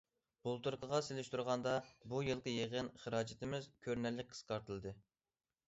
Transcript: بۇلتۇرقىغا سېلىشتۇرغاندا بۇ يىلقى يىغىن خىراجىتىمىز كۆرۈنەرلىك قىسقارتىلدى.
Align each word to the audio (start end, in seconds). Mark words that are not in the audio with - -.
بۇلتۇرقىغا 0.45 1.01
سېلىشتۇرغاندا 1.07 1.73
بۇ 2.13 2.23
يىلقى 2.29 2.55
يىغىن 2.55 2.91
خىراجىتىمىز 3.05 3.71
كۆرۈنەرلىك 3.87 4.35
قىسقارتىلدى. 4.35 4.99